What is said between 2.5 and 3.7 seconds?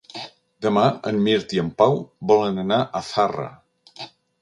anar a Zarra.